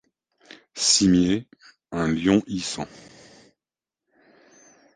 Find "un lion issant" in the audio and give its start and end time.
1.91-2.87